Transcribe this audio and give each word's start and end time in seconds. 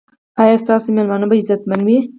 ایا 0.41 0.55
ستاسو 0.63 0.87
میلمانه 0.95 1.25
به 1.29 1.35
عزتمن 1.41 1.81
وي؟ 1.85 1.97